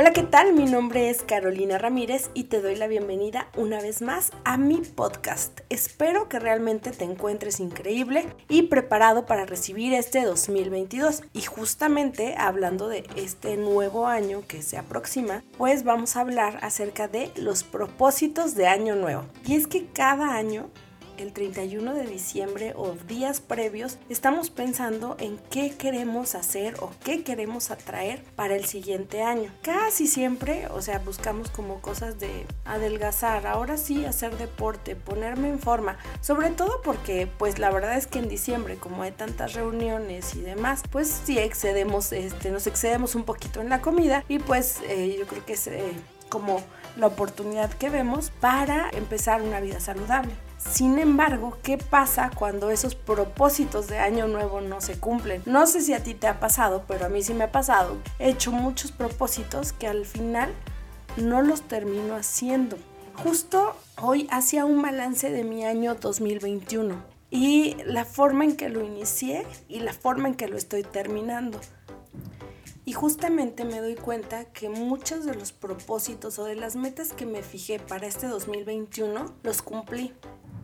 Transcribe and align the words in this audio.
Hola, 0.00 0.12
¿qué 0.12 0.22
tal? 0.22 0.52
Mi 0.52 0.64
nombre 0.64 1.10
es 1.10 1.22
Carolina 1.22 1.76
Ramírez 1.76 2.30
y 2.32 2.44
te 2.44 2.62
doy 2.62 2.76
la 2.76 2.86
bienvenida 2.86 3.48
una 3.56 3.80
vez 3.80 4.00
más 4.00 4.30
a 4.44 4.56
mi 4.56 4.76
podcast. 4.76 5.62
Espero 5.70 6.28
que 6.28 6.38
realmente 6.38 6.92
te 6.92 7.02
encuentres 7.02 7.58
increíble 7.58 8.24
y 8.48 8.62
preparado 8.68 9.26
para 9.26 9.44
recibir 9.44 9.94
este 9.94 10.22
2022. 10.22 11.24
Y 11.32 11.42
justamente 11.42 12.36
hablando 12.38 12.86
de 12.86 13.08
este 13.16 13.56
nuevo 13.56 14.06
año 14.06 14.44
que 14.46 14.62
se 14.62 14.78
aproxima, 14.78 15.42
pues 15.56 15.82
vamos 15.82 16.14
a 16.14 16.20
hablar 16.20 16.60
acerca 16.62 17.08
de 17.08 17.32
los 17.34 17.64
propósitos 17.64 18.54
de 18.54 18.68
año 18.68 18.94
nuevo. 18.94 19.24
Y 19.46 19.56
es 19.56 19.66
que 19.66 19.86
cada 19.86 20.36
año 20.36 20.70
el 21.22 21.32
31 21.32 21.94
de 21.94 22.06
diciembre 22.06 22.74
o 22.76 22.92
días 23.06 23.40
previos, 23.40 23.98
estamos 24.08 24.50
pensando 24.50 25.16
en 25.18 25.38
qué 25.50 25.70
queremos 25.76 26.34
hacer 26.34 26.76
o 26.80 26.90
qué 27.04 27.22
queremos 27.22 27.70
atraer 27.70 28.22
para 28.36 28.56
el 28.56 28.64
siguiente 28.64 29.22
año. 29.22 29.52
Casi 29.62 30.06
siempre, 30.06 30.68
o 30.68 30.82
sea, 30.82 30.98
buscamos 30.98 31.50
como 31.50 31.80
cosas 31.80 32.18
de 32.18 32.46
adelgazar, 32.64 33.46
ahora 33.46 33.76
sí 33.76 34.04
hacer 34.04 34.36
deporte, 34.36 34.96
ponerme 34.96 35.48
en 35.48 35.58
forma, 35.58 35.98
sobre 36.20 36.50
todo 36.50 36.80
porque 36.82 37.28
pues 37.38 37.58
la 37.58 37.70
verdad 37.70 37.96
es 37.96 38.06
que 38.06 38.18
en 38.18 38.28
diciembre 38.28 38.76
como 38.76 39.02
hay 39.02 39.12
tantas 39.12 39.54
reuniones 39.54 40.34
y 40.34 40.40
demás, 40.40 40.82
pues 40.90 41.20
sí 41.24 41.38
excedemos, 41.38 42.12
este, 42.12 42.50
nos 42.50 42.66
excedemos 42.66 43.14
un 43.14 43.24
poquito 43.24 43.60
en 43.60 43.68
la 43.68 43.80
comida 43.80 44.24
y 44.28 44.38
pues 44.38 44.78
eh, 44.88 45.16
yo 45.18 45.26
creo 45.26 45.44
que 45.44 45.52
es 45.54 45.66
eh, 45.66 45.92
como 46.28 46.62
la 46.96 47.06
oportunidad 47.06 47.70
que 47.72 47.90
vemos 47.90 48.30
para 48.40 48.90
empezar 48.90 49.42
una 49.42 49.60
vida 49.60 49.80
saludable. 49.80 50.32
Sin 50.58 50.98
embargo, 50.98 51.56
¿qué 51.62 51.78
pasa 51.78 52.30
cuando 52.34 52.70
esos 52.70 52.94
propósitos 52.94 53.86
de 53.86 53.98
año 53.98 54.26
nuevo 54.26 54.60
no 54.60 54.80
se 54.80 54.98
cumplen? 54.98 55.42
No 55.46 55.66
sé 55.66 55.80
si 55.80 55.94
a 55.94 56.02
ti 56.02 56.14
te 56.14 56.26
ha 56.26 56.40
pasado, 56.40 56.84
pero 56.88 57.06
a 57.06 57.08
mí 57.08 57.22
sí 57.22 57.32
me 57.32 57.44
ha 57.44 57.52
pasado. 57.52 57.96
He 58.18 58.30
hecho 58.30 58.50
muchos 58.50 58.90
propósitos 58.90 59.72
que 59.72 59.86
al 59.86 60.04
final 60.04 60.52
no 61.16 61.42
los 61.42 61.62
termino 61.62 62.16
haciendo. 62.16 62.76
Justo 63.22 63.76
hoy 64.00 64.28
hacía 64.30 64.64
un 64.64 64.82
balance 64.82 65.30
de 65.30 65.44
mi 65.44 65.64
año 65.64 65.94
2021 65.94 66.96
y 67.30 67.76
la 67.84 68.04
forma 68.04 68.44
en 68.44 68.56
que 68.56 68.68
lo 68.68 68.84
inicié 68.84 69.46
y 69.68 69.80
la 69.80 69.92
forma 69.92 70.28
en 70.28 70.34
que 70.34 70.48
lo 70.48 70.56
estoy 70.56 70.82
terminando. 70.82 71.60
Y 72.88 72.94
justamente 72.94 73.66
me 73.66 73.82
doy 73.82 73.96
cuenta 73.96 74.46
que 74.46 74.70
muchos 74.70 75.26
de 75.26 75.34
los 75.34 75.52
propósitos 75.52 76.38
o 76.38 76.46
de 76.46 76.54
las 76.54 76.74
metas 76.74 77.12
que 77.12 77.26
me 77.26 77.42
fijé 77.42 77.78
para 77.78 78.06
este 78.06 78.28
2021 78.28 79.34
los 79.42 79.60
cumplí. 79.60 80.14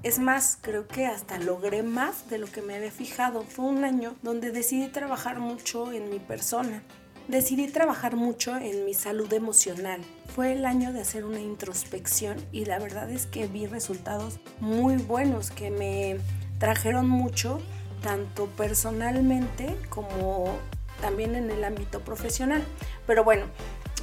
Es 0.03 0.19
más, 0.19 0.57
creo 0.59 0.89
que 0.89 1.05
hasta 1.05 1.37
logré 1.37 1.83
más 1.83 2.31
de 2.31 2.39
lo 2.39 2.47
que 2.47 2.63
me 2.63 2.77
había 2.77 2.91
fijado. 2.91 3.43
Fue 3.43 3.67
un 3.67 3.85
año 3.85 4.17
donde 4.23 4.53
decidí 4.53 4.89
trabajar 4.89 5.39
mucho 5.39 5.93
en 5.93 6.09
mi 6.09 6.19
persona. 6.19 6.83
Decidí 7.29 7.67
trabajar 7.67 8.17
mucho 8.17 8.57
en 8.57 8.87
mi 8.87 8.95
salud 8.95 9.31
emocional. 9.31 10.01
Fue 10.35 10.53
el 10.53 10.65
año 10.65 10.95
de 10.95 11.03
hacer 11.03 11.27
una 11.27 11.41
introspección 11.41 12.39
y 12.53 12.65
la 12.65 12.79
verdad 12.79 13.11
es 13.11 13.27
que 13.27 13.49
vi 13.49 13.67
resultados 13.67 14.41
muy 14.61 14.97
buenos 14.97 15.51
que 15.51 15.71
me 15.71 16.17
trajeron 16.59 17.07
mucho, 17.07 17.61
tanto 18.03 18.47
personalmente 18.47 19.77
como 19.91 20.59
también 21.05 21.35
en 21.35 21.51
el 21.51 21.65
ámbito 21.65 22.01
profesional. 22.01 22.65
Pero 23.07 23.25
bueno, 23.25 23.45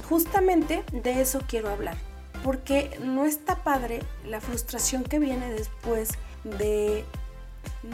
justamente 0.08 0.84
de 0.92 1.20
eso 1.20 1.42
quiero 1.48 1.68
hablar 1.68 1.96
porque 2.44 2.96
no 3.02 3.24
está 3.24 3.64
padre 3.64 4.04
la 4.24 4.40
frustración 4.40 5.02
que 5.02 5.18
viene 5.18 5.50
después 5.50 6.10
de, 6.44 7.04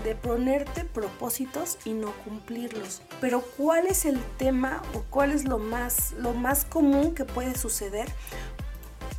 de 0.04 0.14
ponerte 0.14 0.84
propósitos 0.84 1.78
y 1.86 1.94
no 1.94 2.12
cumplirlos. 2.24 3.00
Pero 3.18 3.40
¿cuál 3.56 3.86
es 3.86 4.04
el 4.04 4.20
tema 4.36 4.82
o 4.94 5.04
cuál 5.08 5.32
es 5.32 5.46
lo 5.46 5.58
más, 5.58 6.12
lo 6.18 6.34
más 6.34 6.66
común 6.66 7.14
que 7.14 7.24
puede 7.24 7.56
suceder 7.56 8.08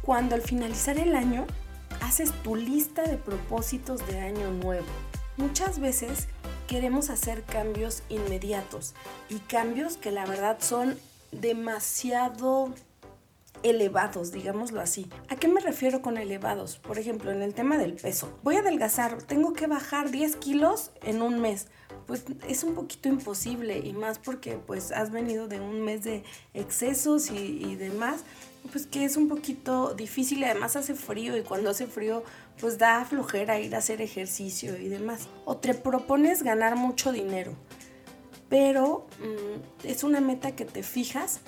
cuando 0.04 0.36
al 0.36 0.42
finalizar 0.42 1.00
el 1.00 1.16
año 1.16 1.48
haces 2.02 2.32
tu 2.44 2.56
lista 2.56 3.02
de 3.02 3.18
propósitos 3.18 4.06
de 4.06 4.20
año 4.20 4.52
nuevo? 4.52 4.86
Muchas 5.38 5.80
veces 5.80 6.28
queremos 6.70 7.10
hacer 7.10 7.42
cambios 7.42 8.04
inmediatos 8.10 8.94
y 9.28 9.40
cambios 9.40 9.98
que 9.98 10.12
la 10.12 10.28
verdad 10.28 10.58
son 10.60 11.00
demasiado 11.32 12.76
elevados, 13.64 14.32
digámoslo 14.32 14.80
así. 14.80 15.10
¿A 15.30 15.36
qué 15.36 15.48
me 15.48 15.62
refiero 15.62 16.04
con 16.04 16.20
elevados? 16.20 16.78
Por 16.78 17.00
ejemplo, 17.00 17.32
en 17.32 17.42
el 17.42 17.56
tema 17.56 17.80
del 17.80 17.94
peso. 17.94 18.38
Voy 18.44 18.56
a 18.56 18.60
adelgazar, 18.60 19.24
tengo 19.24 19.54
que 19.54 19.66
bajar 19.66 20.12
10 20.12 20.36
kilos 20.36 20.92
en 21.02 21.24
un 21.24 21.42
mes. 21.42 21.66
Pues 22.06 22.26
es 22.48 22.64
un 22.64 22.76
poquito 22.76 23.10
imposible 23.10 23.80
y 23.80 23.94
más 23.94 24.20
porque 24.20 24.60
pues 24.60 24.92
has 24.92 25.10
venido 25.10 25.48
de 25.48 25.60
un 25.60 25.82
mes 25.82 26.04
de 26.04 26.24
excesos 26.54 27.32
y, 27.32 27.66
y 27.66 27.76
demás 27.78 28.24
pues 28.72 28.86
que 28.86 29.06
es 29.06 29.18
un 29.18 29.28
poquito 29.28 29.94
difícil 29.94 30.40
y 30.40 30.44
además 30.46 30.76
hace 30.76 30.96
frío 30.96 31.38
y 31.38 31.42
cuando 31.42 31.70
hace 31.70 31.88
frío 31.88 32.24
pues 32.60 32.78
da 32.78 33.06
flojera 33.06 33.60
ir 33.60 33.76
a 33.76 33.80
hacer 33.80 34.02
ejercicio 34.02 34.78
y 34.78 34.90
demás. 34.90 35.28
O 35.46 35.58
te 35.58 35.74
propones 35.74 36.44
ganar 36.44 36.76
mucho 36.76 37.12
dinero, 37.12 37.54
pero 38.50 39.08
mm, 39.20 39.88
es 39.88 40.04
una 40.04 40.20
meta 40.20 40.56
que 40.56 40.66
te 40.66 40.84
fijas 40.84 41.40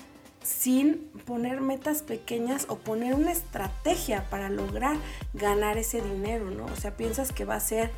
sin 0.42 1.08
poner 1.24 1.60
metas 1.60 2.02
pequeñas 2.02 2.66
o 2.68 2.76
poner 2.76 3.14
una 3.14 3.32
estrategia 3.32 4.28
para 4.28 4.50
lograr 4.50 4.96
ganar 5.34 5.78
ese 5.78 6.00
dinero, 6.00 6.50
¿no? 6.50 6.64
O 6.66 6.76
sea, 6.76 6.96
piensas 6.96 7.32
que 7.32 7.44
va 7.44 7.56
a 7.56 7.60
ser, 7.60 7.90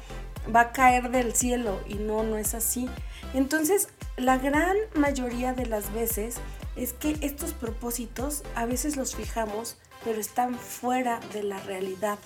va 0.55 0.61
a 0.61 0.73
caer 0.73 1.11
del 1.11 1.35
cielo 1.35 1.81
y 1.89 1.95
no, 1.95 2.23
no 2.23 2.37
es 2.37 2.55
así. 2.55 2.89
Entonces, 3.33 3.89
la 4.17 4.39
gran 4.39 4.77
mayoría 4.95 5.55
de 5.55 5.67
las 5.67 5.93
veces 5.93 6.37
es 6.77 6.93
que 6.93 7.17
estos 7.21 7.53
propósitos 7.53 8.43
a 8.55 8.67
veces 8.67 8.97
los 8.97 9.15
fijamos, 9.15 9.77
pero 10.05 10.21
están 10.21 10.55
fuera 10.55 11.21
de 11.33 11.43
la 11.43 11.59
realidad 11.61 12.19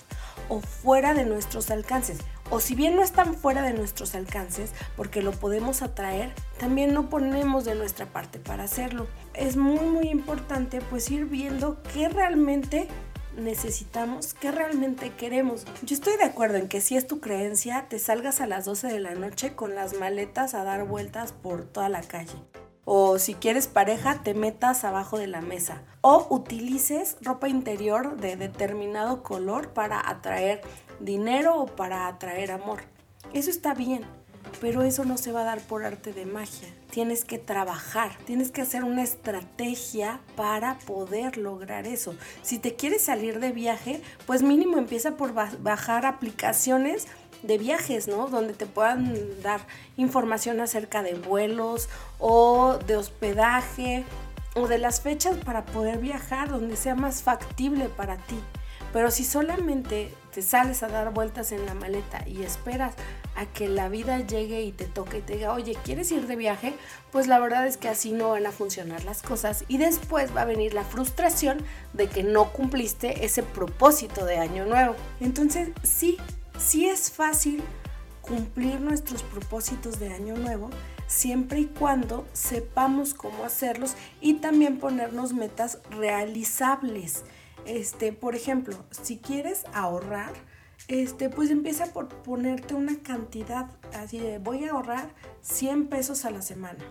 o 0.49 0.59
fuera 0.59 1.13
de 1.13 1.25
nuestros 1.25 1.69
alcances 1.71 2.19
o 2.49 2.59
si 2.59 2.75
bien 2.75 2.95
no 2.95 3.03
están 3.03 3.35
fuera 3.35 3.61
de 3.61 3.73
nuestros 3.73 4.15
alcances, 4.15 4.71
porque 4.95 5.21
lo 5.21 5.31
podemos 5.31 5.81
atraer, 5.81 6.33
también 6.57 6.93
no 6.93 7.09
ponemos 7.09 7.63
de 7.65 7.75
nuestra 7.75 8.07
parte 8.07 8.39
para 8.39 8.63
hacerlo. 8.63 9.07
Es 9.33 9.55
muy 9.55 9.85
muy 9.85 10.09
importante 10.09 10.81
pues 10.81 11.09
ir 11.11 11.25
viendo 11.25 11.81
qué 11.93 12.09
realmente 12.09 12.87
necesitamos, 13.37 14.33
qué 14.33 14.51
realmente 14.51 15.11
queremos. 15.13 15.65
Yo 15.83 15.93
estoy 15.93 16.17
de 16.17 16.23
acuerdo 16.23 16.57
en 16.57 16.67
que 16.67 16.81
si 16.81 16.97
es 16.97 17.07
tu 17.07 17.19
creencia, 17.19 17.85
te 17.87 17.99
salgas 17.99 18.41
a 18.41 18.47
las 18.47 18.65
12 18.65 18.87
de 18.87 18.99
la 18.99 19.13
noche 19.13 19.53
con 19.55 19.75
las 19.75 19.93
maletas 19.93 20.55
a 20.55 20.63
dar 20.63 20.85
vueltas 20.85 21.31
por 21.31 21.65
toda 21.65 21.87
la 21.89 22.01
calle. 22.01 22.33
O 22.91 23.19
si 23.19 23.35
quieres 23.35 23.67
pareja, 23.67 24.23
te 24.23 24.33
metas 24.33 24.83
abajo 24.83 25.19
de 25.19 25.27
la 25.27 25.41
mesa. 25.41 25.83
O 26.01 26.25
utilices 26.31 27.17
ropa 27.21 27.47
interior 27.47 28.17
de 28.17 28.35
determinado 28.35 29.21
color 29.21 29.73
para 29.73 30.09
atraer 30.09 30.61
dinero 30.99 31.55
o 31.55 31.67
para 31.67 32.07
atraer 32.07 32.49
amor. 32.49 32.79
Eso 33.31 33.51
está 33.51 33.75
bien, 33.75 34.01
pero 34.59 34.81
eso 34.81 35.05
no 35.05 35.19
se 35.19 35.31
va 35.31 35.41
a 35.41 35.43
dar 35.43 35.59
por 35.59 35.85
arte 35.85 36.13
de 36.13 36.25
magia. 36.25 36.67
Tienes 36.89 37.25
que 37.25 37.37
trabajar, 37.37 38.17
tienes 38.25 38.49
que 38.49 38.63
hacer 38.63 38.83
una 38.83 39.03
estrategia 39.03 40.19
para 40.35 40.79
poder 40.79 41.37
lograr 41.37 41.85
eso. 41.85 42.15
Si 42.41 42.57
te 42.57 42.75
quieres 42.75 43.03
salir 43.03 43.39
de 43.39 43.51
viaje, 43.51 44.01
pues 44.25 44.41
mínimo 44.41 44.79
empieza 44.79 45.11
por 45.11 45.33
bajar 45.33 46.07
aplicaciones 46.07 47.05
de 47.43 47.57
viajes, 47.57 48.07
¿no? 48.07 48.27
Donde 48.27 48.53
te 48.53 48.65
puedan 48.65 49.41
dar 49.41 49.61
información 49.97 50.59
acerca 50.61 51.03
de 51.03 51.15
vuelos 51.15 51.89
o 52.19 52.77
de 52.85 52.97
hospedaje 52.97 54.03
o 54.55 54.67
de 54.67 54.77
las 54.77 55.01
fechas 55.01 55.37
para 55.37 55.65
poder 55.65 55.99
viajar 55.99 56.49
donde 56.49 56.75
sea 56.75 56.95
más 56.95 57.23
factible 57.23 57.89
para 57.89 58.17
ti. 58.17 58.39
Pero 58.91 59.11
si 59.11 59.23
solamente 59.23 60.11
te 60.33 60.41
sales 60.41 60.83
a 60.83 60.87
dar 60.87 61.13
vueltas 61.13 61.51
en 61.51 61.65
la 61.65 61.73
maleta 61.73 62.27
y 62.27 62.41
esperas 62.41 62.95
a 63.35 63.45
que 63.45 63.67
la 63.67 63.87
vida 63.87 64.19
llegue 64.19 64.63
y 64.63 64.71
te 64.71 64.85
toque 64.85 65.19
y 65.19 65.21
te 65.21 65.33
diga, 65.33 65.53
oye, 65.53 65.77
¿quieres 65.83 66.11
ir 66.11 66.27
de 66.27 66.35
viaje? 66.35 66.73
Pues 67.11 67.27
la 67.27 67.39
verdad 67.39 67.67
es 67.67 67.77
que 67.77 67.87
así 67.87 68.11
no 68.11 68.29
van 68.29 68.45
a 68.45 68.51
funcionar 68.51 69.03
las 69.03 69.21
cosas 69.21 69.63
y 69.67 69.77
después 69.77 70.35
va 70.35 70.41
a 70.41 70.45
venir 70.45 70.73
la 70.73 70.83
frustración 70.83 71.59
de 71.93 72.07
que 72.07 72.23
no 72.23 72.51
cumpliste 72.51 73.25
ese 73.25 73.43
propósito 73.43 74.25
de 74.25 74.37
año 74.37 74.65
nuevo. 74.65 74.95
Entonces, 75.19 75.69
sí, 75.83 76.17
sí 76.59 76.87
es 76.87 77.11
fácil 77.11 77.63
cumplir 78.21 78.79
nuestros 78.79 79.23
propósitos 79.23 79.99
de 79.99 80.13
año 80.13 80.37
nuevo 80.37 80.69
siempre 81.07 81.61
y 81.61 81.65
cuando 81.65 82.27
sepamos 82.33 83.13
cómo 83.13 83.43
hacerlos 83.43 83.95
y 84.21 84.35
también 84.35 84.77
ponernos 84.77 85.33
metas 85.33 85.79
realizables. 85.89 87.23
Este, 87.65 88.13
por 88.13 88.35
ejemplo, 88.35 88.77
si 88.91 89.17
quieres 89.17 89.65
ahorrar, 89.73 90.33
este, 90.87 91.29
pues 91.29 91.49
empieza 91.49 91.87
por 91.87 92.07
ponerte 92.07 92.75
una 92.75 92.99
cantidad 92.99 93.69
así 93.93 94.19
de 94.19 94.37
voy 94.37 94.65
a 94.65 94.71
ahorrar 94.71 95.09
100 95.41 95.87
pesos 95.87 96.25
a 96.25 96.31
la 96.31 96.41
semana 96.41 96.83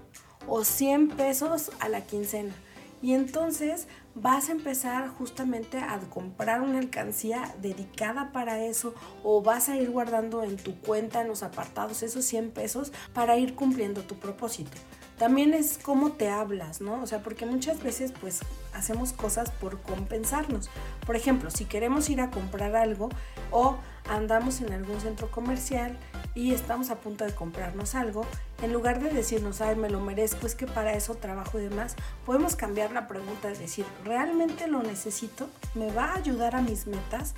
o 0.46 0.64
100 0.64 1.08
pesos 1.10 1.70
a 1.80 1.88
la 1.88 2.02
quincena. 2.02 2.54
Y 3.00 3.12
entonces 3.14 3.86
vas 4.14 4.48
a 4.48 4.52
empezar 4.52 5.08
justamente 5.08 5.78
a 5.78 5.98
comprar 6.10 6.60
una 6.60 6.78
alcancía 6.78 7.54
dedicada 7.62 8.32
para 8.32 8.64
eso 8.64 8.94
o 9.22 9.42
vas 9.42 9.68
a 9.68 9.76
ir 9.76 9.90
guardando 9.90 10.42
en 10.42 10.56
tu 10.56 10.76
cuenta, 10.80 11.20
en 11.20 11.28
los 11.28 11.42
apartados, 11.42 12.02
esos 12.02 12.24
100 12.24 12.50
pesos 12.50 12.92
para 13.12 13.36
ir 13.36 13.54
cumpliendo 13.54 14.02
tu 14.02 14.16
propósito. 14.16 14.76
también 15.18 15.52
es 15.52 15.78
cómo 15.82 16.12
te 16.12 16.30
hablas, 16.30 16.80
¿no? 16.80 17.02
O 17.02 17.06
sea, 17.06 17.24
porque 17.24 17.44
muchas 17.44 17.82
veces 17.82 18.12
pues 18.20 18.40
hacemos 18.72 19.12
cosas 19.12 19.50
por 19.50 19.80
compensarnos. 19.82 20.70
Por 21.04 21.16
ejemplo, 21.16 21.50
si 21.50 21.64
queremos 21.64 22.08
ir 22.08 22.20
a 22.20 22.30
comprar 22.30 22.76
algo 22.76 23.08
o 23.50 23.76
andamos 24.08 24.60
en 24.60 24.72
algún 24.72 25.00
centro 25.00 25.28
comercial 25.30 25.98
y 26.36 26.54
estamos 26.54 26.90
a 26.90 27.00
punto 27.00 27.24
de 27.24 27.34
comprarnos 27.34 27.96
algo, 27.96 28.24
en 28.62 28.72
lugar 28.72 29.00
de 29.00 29.10
decirnos, 29.10 29.60
ay, 29.60 29.76
me 29.76 29.90
lo 29.90 30.00
merezco, 30.00 30.46
es 30.46 30.54
que 30.54 30.66
para 30.66 30.94
eso 30.94 31.14
trabajo 31.14 31.58
y 31.58 31.62
demás, 31.62 31.94
podemos 32.26 32.56
cambiar 32.56 32.92
la 32.92 33.06
pregunta 33.06 33.48
de 33.48 33.58
decir, 33.58 33.86
¿realmente 34.04 34.66
lo 34.66 34.82
necesito? 34.82 35.48
¿Me 35.74 35.92
va 35.92 36.12
a 36.12 36.16
ayudar 36.16 36.56
a 36.56 36.62
mis 36.62 36.86
metas? 36.86 37.34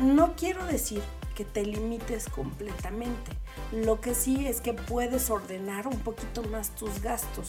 No 0.00 0.34
quiero 0.36 0.64
decir 0.66 1.02
que 1.34 1.44
te 1.44 1.64
limites 1.64 2.28
completamente. 2.28 3.32
Lo 3.72 4.00
que 4.00 4.14
sí 4.14 4.46
es 4.46 4.60
que 4.60 4.74
puedes 4.74 5.30
ordenar 5.30 5.86
un 5.86 5.98
poquito 6.00 6.42
más 6.44 6.74
tus 6.74 7.00
gastos. 7.00 7.48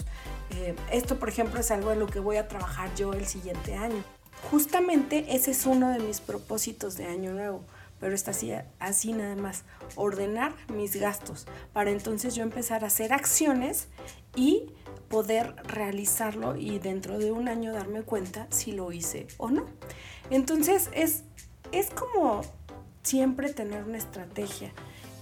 Eh, 0.51 0.75
esto, 0.91 1.19
por 1.19 1.29
ejemplo, 1.29 1.59
es 1.59 1.71
algo 1.71 1.91
en 1.91 1.99
lo 1.99 2.07
que 2.07 2.19
voy 2.19 2.37
a 2.37 2.47
trabajar 2.47 2.93
yo 2.95 3.13
el 3.13 3.25
siguiente 3.25 3.75
año. 3.75 4.03
Justamente 4.49 5.35
ese 5.35 5.51
es 5.51 5.65
uno 5.65 5.89
de 5.89 5.99
mis 5.99 6.19
propósitos 6.19 6.97
de 6.97 7.05
año 7.05 7.31
nuevo, 7.31 7.63
pero 8.03 8.15
está 8.15 8.31
así, 8.31 8.51
así 8.79 9.13
nada 9.13 9.37
más, 9.37 9.63
ordenar 9.95 10.53
mis 10.67 10.97
gastos 10.97 11.47
para 11.71 11.89
entonces 11.89 12.35
yo 12.35 12.43
empezar 12.43 12.83
a 12.83 12.87
hacer 12.87 13.13
acciones 13.13 13.87
y 14.35 14.73
poder 15.07 15.55
realizarlo 15.63 16.57
y 16.57 16.79
dentro 16.79 17.17
de 17.17 17.31
un 17.31 17.47
año 17.47 17.71
darme 17.71 18.01
cuenta 18.01 18.47
si 18.49 18.73
lo 18.73 18.91
hice 18.91 19.27
o 19.37 19.51
no. 19.51 19.67
Entonces 20.29 20.89
es, 20.93 21.23
es 21.71 21.91
como 21.91 22.41
siempre 23.03 23.53
tener 23.53 23.85
una 23.85 23.99
estrategia. 23.99 24.73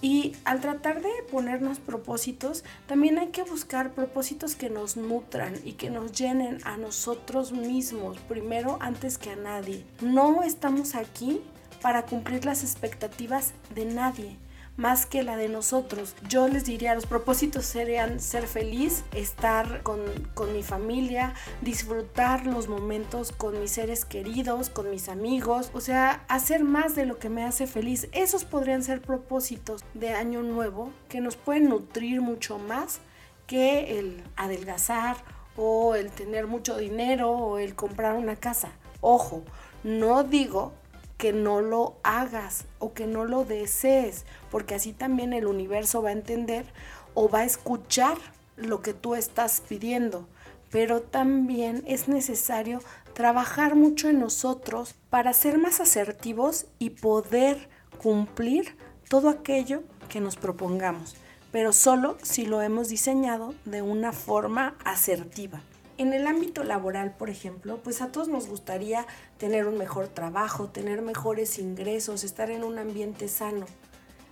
Y 0.02 0.36
al 0.44 0.60
tratar 0.60 1.04
de 1.04 1.12
ponernos 1.30 1.78
propósitos, 1.78 2.64
también 2.88 3.20
hay 3.20 3.28
que 3.28 3.44
buscar 3.44 3.94
propósitos 3.94 4.56
que 4.56 4.72
nos 4.72 4.98
nutran 4.98 5.54
y 5.64 5.74
que 5.74 5.92
nos 5.92 6.14
llenen 6.14 6.58
a 6.64 6.78
nosotros 6.78 7.52
mismos, 7.52 8.18
primero 8.28 8.80
antes 8.82 9.20
que 9.20 9.30
a 9.30 9.36
nadie. 9.36 9.86
No 10.02 10.42
estamos 10.42 10.96
aquí 10.96 11.42
para 11.82 12.04
cumplir 12.04 12.46
las 12.46 12.64
expectativas 12.64 13.54
de 13.74 13.86
nadie 13.86 14.38
más 14.78 15.06
que 15.06 15.24
la 15.24 15.38
de 15.38 15.50
nosotros. 15.50 16.16
Yo 16.28 16.48
les 16.48 16.66
diría, 16.66 16.96
los 16.96 17.06
propósitos 17.06 17.66
serían 17.66 18.20
ser 18.20 18.48
feliz, 18.48 19.04
estar 19.14 19.84
con, 19.84 20.00
con 20.34 20.54
mi 20.54 20.64
familia, 20.64 21.34
disfrutar 21.62 22.48
los 22.48 22.68
momentos 22.68 23.32
con 23.32 23.60
mis 23.60 23.72
seres 23.72 24.06
queridos, 24.06 24.70
con 24.70 24.90
mis 24.90 25.10
amigos, 25.10 25.72
o 25.74 25.82
sea, 25.82 26.24
hacer 26.28 26.64
más 26.64 26.96
de 26.96 27.06
lo 27.06 27.20
que 27.20 27.30
me 27.30 27.44
hace 27.44 27.68
feliz. 27.68 28.08
Esos 28.12 28.46
podrían 28.46 28.84
ser 28.84 29.02
propósitos 29.02 29.84
de 29.94 30.14
año 30.14 30.42
nuevo 30.42 30.92
que 31.10 31.22
nos 31.22 31.36
pueden 31.36 31.70
nutrir 31.70 32.22
mucho 32.22 32.58
más 32.58 33.00
que 33.46 34.00
el 34.00 34.24
adelgazar 34.36 35.18
o 35.58 35.96
el 35.96 36.10
tener 36.12 36.48
mucho 36.48 36.78
dinero 36.78 37.30
o 37.32 37.58
el 37.60 37.76
comprar 37.76 38.14
una 38.14 38.38
casa. 38.38 38.72
Ojo, 39.02 39.44
no 39.84 40.24
digo 40.24 40.74
que 41.22 41.34
no 41.34 41.62
lo 41.62 41.98
hagas 42.02 42.66
o 42.80 42.94
que 42.94 43.06
no 43.06 43.26
lo 43.26 43.46
desees, 43.46 44.26
porque 44.50 44.74
así 44.74 44.92
también 44.92 45.34
el 45.34 45.46
universo 45.46 46.02
va 46.02 46.10
a 46.10 46.14
entender 46.14 46.66
o 47.14 47.30
va 47.30 47.42
a 47.42 47.46
escuchar 47.46 48.18
lo 48.56 48.82
que 48.82 48.96
tú 48.96 49.14
estás 49.14 49.62
pidiendo. 49.62 50.28
Pero 50.72 51.04
también 51.04 51.84
es 51.86 52.08
necesario 52.08 52.80
trabajar 53.14 53.76
mucho 53.76 54.10
en 54.10 54.20
nosotros 54.20 54.96
para 55.12 55.34
ser 55.34 55.60
más 55.60 55.80
asertivos 55.80 56.66
y 56.80 56.90
poder 56.90 57.70
cumplir 58.00 58.76
todo 59.08 59.30
aquello 59.30 59.84
que 60.10 60.22
nos 60.22 60.38
propongamos, 60.38 61.16
pero 61.52 61.72
solo 61.72 62.18
si 62.24 62.48
lo 62.48 62.64
hemos 62.64 62.90
diseñado 62.90 63.54
de 63.66 63.84
una 63.84 64.12
forma 64.12 64.74
asertiva. 64.84 65.62
En 66.02 66.14
el 66.14 66.26
ámbito 66.26 66.64
laboral, 66.64 67.14
por 67.16 67.30
ejemplo, 67.30 67.78
pues 67.84 68.02
a 68.02 68.12
todos 68.12 68.28
nos 68.28 68.48
gustaría 68.48 69.06
tener 69.38 69.68
un 69.68 69.78
mejor 69.78 70.08
trabajo, 70.08 70.68
tener 70.68 71.04
mejores 71.04 71.60
ingresos, 71.60 72.24
estar 72.24 72.50
en 72.50 72.64
un 72.64 72.80
ambiente 72.80 73.28
sano. 73.28 73.68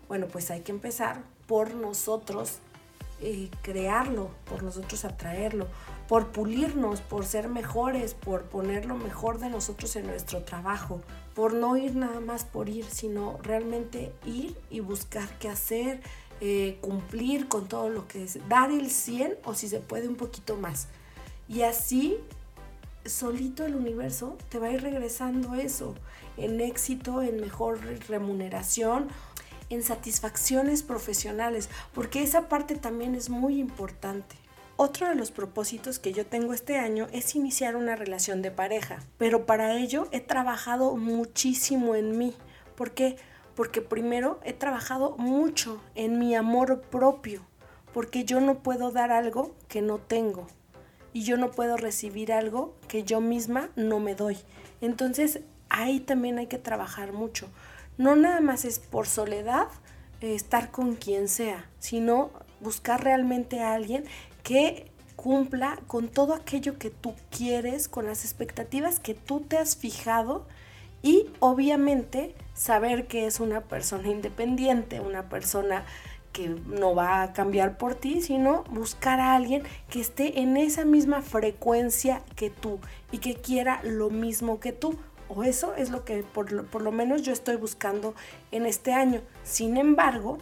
Bueno, 0.07 0.25
pues 0.25 0.50
hay 0.50 0.62
que 0.62 0.71
empezar 0.71 1.21
por 1.45 1.75
nosotros 1.75 2.57
eh, 3.21 3.51
crearlo, 3.62 4.31
por 4.45 4.63
nosotros 4.63 5.06
atraerlo, 5.06 5.68
por 6.07 6.31
pulirnos, 6.31 7.01
por 7.01 7.24
ser 7.27 7.50
mejores, 7.50 8.16
por 8.16 8.45
poner 8.45 8.88
lo 8.88 8.95
mejor 8.95 9.38
de 9.38 9.50
nosotros 9.50 9.95
en 9.95 10.07
nuestro 10.07 10.42
trabajo, 10.42 11.01
por 11.36 11.54
no 11.54 11.77
ir 11.77 11.95
nada 11.95 12.19
más 12.19 12.45
por 12.45 12.68
ir, 12.68 12.86
sino 12.86 13.38
realmente 13.44 14.12
ir 14.25 14.57
y 14.71 14.80
buscar 14.80 15.30
qué 15.38 15.50
hacer, 15.50 16.01
eh, 16.42 16.80
cumplir 16.81 17.48
con 17.48 17.68
todo 17.68 17.89
lo 17.89 18.07
que 18.07 18.24
es, 18.24 18.39
dar 18.50 18.71
el 18.71 18.89
100 18.89 19.38
o 19.44 19.54
si 19.54 19.69
se 19.69 19.81
puede 19.81 20.07
un 20.07 20.16
poquito 20.16 20.56
más. 20.56 20.88
Y 21.50 21.63
así, 21.63 22.19
solito 23.06 23.66
el 23.66 23.75
universo 23.75 24.38
te 24.50 24.60
va 24.60 24.68
a 24.68 24.72
ir 24.72 24.84
regresando 24.84 25.56
eso, 25.56 25.96
en 26.38 26.62
éxito, 26.62 27.24
en 27.24 27.42
mejor 27.42 27.80
remuneración, 28.07 29.07
en 29.72 29.81
satisfacciones 29.81 30.84
profesionales, 30.84 31.68
porque 31.96 32.22
esa 32.22 32.50
parte 32.50 32.75
también 32.75 33.16
es 33.16 33.31
muy 33.31 33.60
importante. 33.60 34.36
Otro 34.75 35.10
de 35.10 35.16
los 35.16 35.31
propósitos 35.31 35.98
que 35.98 36.13
yo 36.13 36.24
tengo 36.24 36.54
este 36.54 36.78
año 36.78 37.07
es 37.12 37.36
iniciar 37.36 37.75
una 37.75 37.95
relación 37.95 38.44
de 38.44 38.52
pareja, 38.52 39.00
pero 39.18 39.48
para 39.48 39.75
ello 39.75 40.07
he 40.12 40.19
trabajado 40.19 40.95
muchísimo 40.98 41.95
en 41.95 42.16
mí. 42.16 42.36
¿Por 42.75 42.92
qué? 42.92 43.18
Porque 43.56 43.81
primero 43.81 44.40
he 44.44 44.54
trabajado 44.54 45.18
mucho 45.18 45.81
en 45.95 46.19
mi 46.19 46.36
amor 46.36 46.80
propio, 46.80 47.42
porque 47.92 48.24
yo 48.24 48.40
no 48.40 48.60
puedo 48.60 48.92
dar 48.92 49.12
algo 49.12 49.56
que 49.68 49.81
no 49.81 49.98
tengo 49.98 50.48
y 51.14 51.24
yo 51.24 51.38
no 51.38 51.52
puedo 51.52 51.78
recibir 51.78 52.32
algo 52.32 52.76
que 52.88 53.04
yo 53.04 53.22
misma 53.22 53.70
no 53.76 54.00
me 54.00 54.16
doy. 54.16 54.38
Entonces 54.82 55.42
ahí 55.70 56.00
también 56.00 56.40
hay 56.40 56.48
que 56.48 56.58
trabajar 56.58 57.14
mucho. 57.14 57.48
No 57.98 58.16
nada 58.16 58.42
más 58.42 58.66
es 58.66 58.80
por 58.80 59.08
soledad 59.08 59.68
eh, 60.22 60.36
estar 60.36 60.72
con 60.72 60.96
quien 60.96 61.28
sea, 61.28 61.70
sino 61.80 62.32
buscar 62.60 63.04
realmente 63.04 63.62
a 63.62 63.74
alguien 63.74 64.06
que 64.44 64.90
cumpla 65.16 65.80
con 65.88 66.08
todo 66.08 66.34
aquello 66.34 66.78
que 66.78 66.90
tú 66.90 67.14
quieres, 67.30 67.90
con 67.90 68.06
las 68.06 68.24
expectativas 68.24 69.00
que 69.00 69.14
tú 69.14 69.42
te 69.42 69.58
has 69.58 69.76
fijado 69.76 70.48
y 71.02 71.28
obviamente 71.40 72.36
saber 72.54 73.08
que 73.08 73.26
es 73.26 73.40
una 73.40 73.62
persona 73.62 74.10
independiente, 74.10 75.00
una 75.00 75.30
persona 75.30 75.86
no 76.48 76.96
va 76.96 77.22
a 77.22 77.34
cambiar 77.34 77.78
por 77.78 77.96
ti, 77.96 78.22
sino 78.22 78.64
buscar 78.72 79.20
a 79.20 79.36
alguien 79.36 79.64
que 79.90 80.00
esté 80.00 80.40
en 80.40 80.58
esa 80.58 80.86
misma 80.86 81.22
frecuencia 81.22 82.22
que 82.36 82.50
tú 82.50 82.80
y 83.12 83.18
que 83.18 83.36
quiera 83.36 83.81
lo 83.84 84.10
mismo 84.10 84.60
que 84.60 84.72
tú. 84.72 84.98
O 85.28 85.44
eso 85.44 85.76
es 85.76 85.92
lo 85.92 86.06
que 86.06 86.24
por 86.24 86.81
lo 86.81 86.92
menos 86.92 87.22
yo 87.22 87.34
estoy 87.34 87.56
buscando 87.56 88.16
en 88.52 88.66
este 88.66 88.94
año. 88.94 89.22
Sin 89.44 89.78
embargo, 89.78 90.40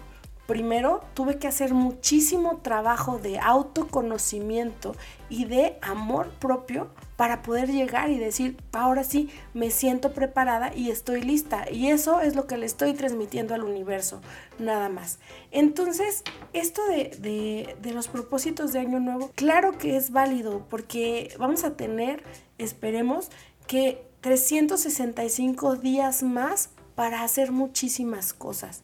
primero 0.48 1.02
tuve 1.14 1.38
que 1.38 1.48
hacer 1.48 1.74
muchísimo 1.74 2.58
trabajo 2.64 3.20
de 3.20 3.38
autoconocimiento 3.38 4.96
y 5.30 5.46
de 5.46 5.78
amor 5.82 6.30
propio 6.40 6.90
para 7.18 7.42
poder 7.42 7.70
llegar 7.70 8.10
y 8.10 8.18
decir, 8.18 8.58
ahora 8.72 9.04
sí, 9.04 9.30
me 9.54 9.72
siento 9.72 10.14
preparada 10.14 10.74
y 10.74 10.90
estoy 10.90 11.22
lista. 11.22 11.70
Y 11.70 11.88
eso 11.88 12.22
es 12.22 12.36
lo 12.36 12.48
que 12.48 12.58
le 12.58 12.66
estoy 12.66 12.94
transmitiendo 12.94 13.54
al 13.54 13.64
universo, 13.64 14.22
nada 14.58 14.88
más. 14.88 15.20
Entonces, 15.52 16.24
esto 16.54 16.82
de, 16.88 17.76
de 17.82 17.92
los 17.92 18.08
propósitos 18.08 18.72
de 18.72 18.80
Año 18.80 19.00
Nuevo, 19.00 19.32
claro 19.36 19.78
que 19.78 19.98
es 19.98 20.12
válido 20.12 20.66
porque 20.70 21.36
vamos 21.38 21.66
a 21.66 21.76
tener, 21.76 22.24
esperemos, 22.58 23.30
que 23.68 24.08
365 24.22 25.76
días 25.76 26.24
más 26.24 26.70
para 26.96 27.24
hacer 27.24 27.52
muchísimas 27.52 28.32
cosas 28.32 28.84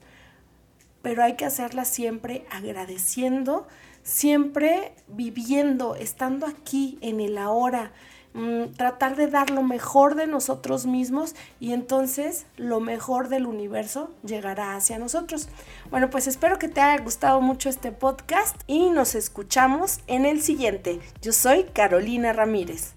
pero 1.04 1.22
hay 1.22 1.34
que 1.34 1.46
hacerla 1.46 1.86
siempre 1.86 2.46
agradeciendo, 2.50 3.68
siempre 4.04 4.94
viviendo, 5.08 5.96
estando 5.96 6.48
aquí 6.48 6.98
en 7.02 7.20
el 7.20 7.38
ahora, 7.38 7.92
mm, 8.34 8.72
tratar 8.78 9.18
de 9.18 9.28
dar 9.28 9.50
lo 9.50 9.64
mejor 9.64 10.16
de 10.16 10.28
nosotros 10.28 10.86
mismos 10.86 11.36
y 11.60 11.74
entonces 11.74 12.46
lo 12.56 12.80
mejor 12.80 13.28
del 13.28 13.46
universo 13.46 14.12
llegará 14.24 14.76
hacia 14.76 14.98
nosotros. 14.98 15.50
Bueno, 15.92 16.10
pues 16.10 16.26
espero 16.28 16.58
que 16.58 16.70
te 16.70 16.80
haya 16.80 17.04
gustado 17.04 17.42
mucho 17.42 17.70
este 17.70 17.92
podcast 17.92 18.56
y 18.66 18.90
nos 18.90 19.14
escuchamos 19.14 20.00
en 20.08 20.26
el 20.26 20.42
siguiente. 20.42 21.02
Yo 21.22 21.34
soy 21.34 21.66
Carolina 21.66 22.32
Ramírez. 22.32 22.96